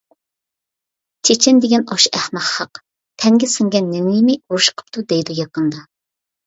[0.01, 2.81] -چېچەن دېگەن ئاشۇ ئەخمەق خەق،
[3.25, 5.89] تەنگە سىڭگەن نېنىنى يېمەي ئۇرۇش قىپتۇ دەيدۇ يېقىندا.